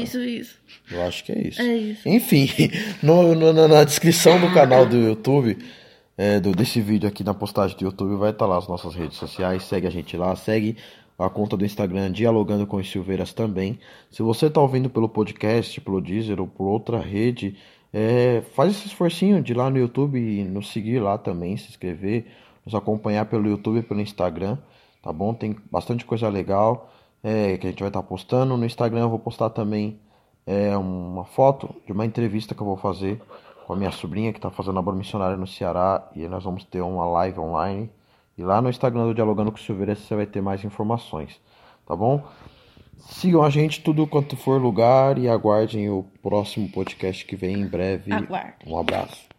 Isso, 0.02 0.20
isso. 0.20 0.58
Eu 0.90 1.02
acho 1.02 1.24
que 1.24 1.32
é 1.32 1.48
isso. 1.48 1.60
É 1.62 1.76
isso. 1.76 2.08
Enfim, 2.08 2.48
no, 3.02 3.34
no, 3.34 3.68
na 3.68 3.84
descrição 3.84 4.40
do 4.40 4.50
canal 4.52 4.86
do 4.86 4.96
YouTube, 4.96 5.58
é, 6.16 6.40
do, 6.40 6.52
desse 6.52 6.80
vídeo 6.80 7.08
aqui 7.08 7.24
na 7.24 7.34
postagem 7.34 7.76
do 7.76 7.84
YouTube, 7.84 8.16
vai 8.16 8.30
estar 8.30 8.46
lá 8.46 8.58
as 8.58 8.68
nossas 8.68 8.94
redes 8.94 9.16
sociais. 9.16 9.64
Segue 9.64 9.86
a 9.86 9.90
gente 9.90 10.16
lá, 10.16 10.34
segue 10.36 10.76
a 11.18 11.28
conta 11.30 11.56
do 11.56 11.64
Instagram 11.64 12.10
Dialogando 12.12 12.66
com 12.66 12.76
os 12.76 12.90
Silveiras 12.90 13.32
também. 13.32 13.78
Se 14.10 14.22
você 14.22 14.46
está 14.46 14.60
ouvindo 14.60 14.90
pelo 14.90 15.08
podcast, 15.08 15.80
pelo 15.80 16.00
Deezer 16.00 16.40
ou 16.40 16.46
por 16.46 16.66
outra 16.66 16.98
rede, 16.98 17.56
é, 17.92 18.42
faz 18.54 18.72
esse 18.72 18.88
esforcinho 18.88 19.42
de 19.42 19.52
ir 19.52 19.56
lá 19.56 19.70
no 19.70 19.78
YouTube 19.78 20.18
e 20.18 20.42
nos 20.44 20.72
seguir 20.72 20.98
lá 20.98 21.16
também, 21.16 21.56
se 21.56 21.68
inscrever, 21.68 22.26
nos 22.66 22.74
acompanhar 22.74 23.26
pelo 23.26 23.48
YouTube 23.48 23.78
e 23.78 23.82
pelo 23.82 24.00
Instagram, 24.00 24.58
tá 25.02 25.12
bom? 25.12 25.32
Tem 25.32 25.56
bastante 25.70 26.04
coisa 26.04 26.28
legal 26.28 26.90
é, 27.22 27.56
que 27.56 27.66
a 27.66 27.70
gente 27.70 27.80
vai 27.80 27.88
estar 27.88 28.02
tá 28.02 28.08
postando. 28.08 28.56
No 28.56 28.66
Instagram 28.66 29.02
eu 29.02 29.10
vou 29.10 29.18
postar 29.18 29.50
também 29.50 30.00
é, 30.46 30.76
uma 30.76 31.24
foto 31.24 31.74
de 31.86 31.92
uma 31.92 32.04
entrevista 32.04 32.54
que 32.54 32.60
eu 32.60 32.66
vou 32.66 32.76
fazer 32.76 33.20
com 33.66 33.72
a 33.72 33.76
minha 33.76 33.90
sobrinha 33.90 34.32
que 34.32 34.38
está 34.38 34.50
fazendo 34.50 34.74
labor 34.74 34.94
missionária 34.94 35.36
no 35.36 35.46
Ceará 35.46 36.10
e 36.14 36.26
nós 36.28 36.44
vamos 36.44 36.64
ter 36.64 36.82
uma 36.82 37.06
live 37.06 37.38
online 37.38 37.90
e 38.36 38.42
lá 38.42 38.60
no 38.60 38.68
Instagram 38.68 39.06
do 39.06 39.14
Dialogando 39.14 39.52
com 39.52 39.58
o 39.58 39.60
Silveira 39.60 39.94
você 39.94 40.14
vai 40.14 40.26
ter 40.26 40.40
mais 40.40 40.64
informações, 40.64 41.40
tá 41.86 41.94
bom? 41.94 42.24
Sigam 42.98 43.42
a 43.42 43.50
gente 43.50 43.82
tudo 43.82 44.06
quanto 44.06 44.36
for 44.36 44.60
lugar 44.60 45.18
e 45.18 45.28
aguardem 45.28 45.90
o 45.90 46.04
próximo 46.22 46.68
podcast 46.70 47.24
que 47.24 47.36
vem 47.36 47.60
em 47.60 47.66
breve. 47.66 48.12
Aguarde. 48.12 48.56
Um 48.66 48.78
abraço. 48.78 49.33